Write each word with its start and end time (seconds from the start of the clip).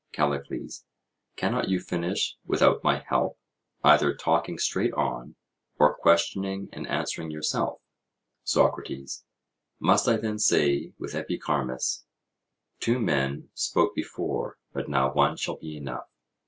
CALLICLES: 0.13 0.83
Cannot 1.35 1.69
you 1.69 1.79
finish 1.79 2.35
without 2.43 2.83
my 2.83 3.03
help, 3.07 3.37
either 3.83 4.15
talking 4.15 4.57
straight 4.57 4.93
on, 4.95 5.35
or 5.77 5.93
questioning 5.93 6.69
and 6.73 6.87
answering 6.87 7.29
yourself? 7.29 7.81
SOCRATES: 8.43 9.25
Must 9.79 10.07
I 10.07 10.17
then 10.17 10.39
say 10.39 10.93
with 10.97 11.13
Epicharmus, 11.13 12.05
"Two 12.79 12.99
men 12.99 13.49
spoke 13.53 13.93
before, 13.93 14.57
but 14.73 14.89
now 14.89 15.13
one 15.13 15.37
shall 15.37 15.57
be 15.57 15.77
enough"? 15.77 16.09